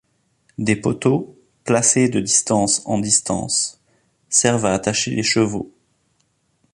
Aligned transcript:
Des 0.57 0.75
poteaux, 0.75 1.37
placés 1.63 2.09
de 2.09 2.19
distance 2.19 2.81
en 2.85 2.97
distance, 2.97 3.79
servent 4.29 4.65
à 4.65 4.73
attacher 4.73 5.11
les 5.11 5.21
chevaux. 5.21 5.71